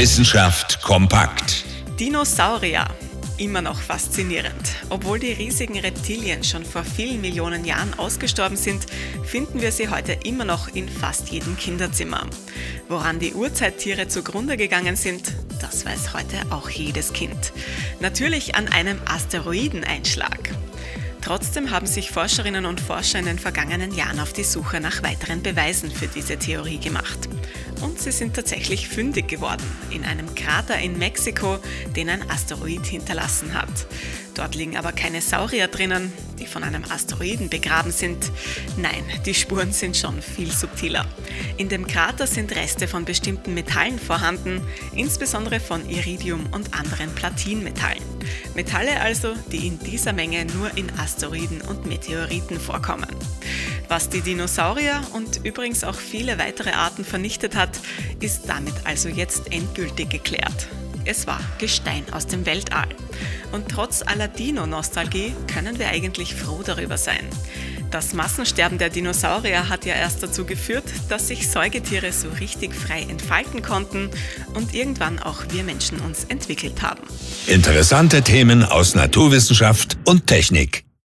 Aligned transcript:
Wissenschaft 0.00 0.80
kompakt. 0.80 1.62
Dinosaurier. 1.98 2.86
Immer 3.36 3.60
noch 3.60 3.78
faszinierend. 3.78 4.54
Obwohl 4.88 5.18
die 5.18 5.32
riesigen 5.32 5.78
Reptilien 5.78 6.42
schon 6.42 6.64
vor 6.64 6.84
vielen 6.84 7.20
Millionen 7.20 7.66
Jahren 7.66 7.92
ausgestorben 7.98 8.56
sind, 8.56 8.86
finden 9.26 9.60
wir 9.60 9.72
sie 9.72 9.90
heute 9.90 10.12
immer 10.24 10.46
noch 10.46 10.68
in 10.68 10.88
fast 10.88 11.28
jedem 11.28 11.54
Kinderzimmer. 11.58 12.26
Woran 12.88 13.18
die 13.18 13.34
Urzeittiere 13.34 14.08
zugrunde 14.08 14.56
gegangen 14.56 14.96
sind, 14.96 15.34
das 15.60 15.84
weiß 15.84 16.14
heute 16.14 16.38
auch 16.48 16.70
jedes 16.70 17.12
Kind. 17.12 17.52
Natürlich 18.00 18.54
an 18.54 18.68
einem 18.68 19.02
Asteroideneinschlag. 19.04 20.48
Trotzdem 21.20 21.70
haben 21.72 21.86
sich 21.86 22.10
Forscherinnen 22.10 22.64
und 22.64 22.80
Forscher 22.80 23.18
in 23.18 23.26
den 23.26 23.38
vergangenen 23.38 23.94
Jahren 23.94 24.18
auf 24.18 24.32
die 24.32 24.44
Suche 24.44 24.80
nach 24.80 25.02
weiteren 25.02 25.42
Beweisen 25.42 25.90
für 25.90 26.06
diese 26.06 26.38
Theorie 26.38 26.78
gemacht. 26.78 27.28
Und 27.80 28.00
sie 28.00 28.12
sind 28.12 28.34
tatsächlich 28.34 28.88
fündig 28.88 29.28
geworden 29.28 29.64
in 29.90 30.04
einem 30.04 30.34
Krater 30.34 30.78
in 30.78 30.98
Mexiko, 30.98 31.58
den 31.96 32.10
ein 32.10 32.28
Asteroid 32.30 32.84
hinterlassen 32.86 33.54
hat. 33.54 33.86
Dort 34.34 34.54
liegen 34.54 34.76
aber 34.76 34.92
keine 34.92 35.20
Saurier 35.20 35.68
drinnen, 35.68 36.12
die 36.38 36.46
von 36.46 36.62
einem 36.62 36.84
Asteroiden 36.84 37.48
begraben 37.48 37.92
sind. 37.92 38.30
Nein, 38.76 39.04
die 39.26 39.34
Spuren 39.34 39.72
sind 39.72 39.96
schon 39.96 40.22
viel 40.22 40.50
subtiler. 40.50 41.06
In 41.56 41.68
dem 41.68 41.86
Krater 41.86 42.26
sind 42.26 42.54
Reste 42.54 42.88
von 42.88 43.04
bestimmten 43.04 43.54
Metallen 43.54 43.98
vorhanden, 43.98 44.62
insbesondere 44.94 45.60
von 45.60 45.88
Iridium 45.88 46.46
und 46.52 46.72
anderen 46.74 47.14
Platinmetallen. 47.14 48.02
Metalle 48.54 49.00
also, 49.00 49.34
die 49.52 49.66
in 49.66 49.78
dieser 49.78 50.12
Menge 50.12 50.46
nur 50.46 50.76
in 50.76 50.90
Asteroiden 50.98 51.60
und 51.62 51.86
Meteoriten 51.86 52.58
vorkommen. 52.58 53.08
Was 53.90 54.08
die 54.08 54.20
Dinosaurier 54.20 55.00
und 55.14 55.44
übrigens 55.44 55.82
auch 55.82 55.96
viele 55.96 56.38
weitere 56.38 56.70
Arten 56.70 57.04
vernichtet 57.04 57.56
hat, 57.56 57.70
ist 58.20 58.42
damit 58.46 58.74
also 58.84 59.08
jetzt 59.08 59.52
endgültig 59.52 60.10
geklärt. 60.10 60.68
Es 61.04 61.26
war 61.26 61.40
Gestein 61.58 62.04
aus 62.12 62.28
dem 62.28 62.46
Weltall. 62.46 62.86
Und 63.50 63.68
trotz 63.68 64.02
aller 64.02 64.28
Dino-Nostalgie 64.28 65.34
können 65.52 65.80
wir 65.80 65.88
eigentlich 65.88 66.36
froh 66.36 66.62
darüber 66.64 66.96
sein. 66.96 67.26
Das 67.90 68.14
Massensterben 68.14 68.78
der 68.78 68.90
Dinosaurier 68.90 69.68
hat 69.68 69.84
ja 69.84 69.94
erst 69.94 70.22
dazu 70.22 70.44
geführt, 70.44 70.84
dass 71.08 71.26
sich 71.26 71.50
Säugetiere 71.50 72.12
so 72.12 72.28
richtig 72.38 72.72
frei 72.72 73.02
entfalten 73.02 73.60
konnten 73.60 74.08
und 74.54 74.72
irgendwann 74.72 75.18
auch 75.18 75.42
wir 75.50 75.64
Menschen 75.64 75.98
uns 75.98 76.26
entwickelt 76.28 76.80
haben. 76.80 77.02
Interessante 77.48 78.22
Themen 78.22 78.62
aus 78.62 78.94
Naturwissenschaft 78.94 79.96
und 80.04 80.28
Technik. 80.28 80.84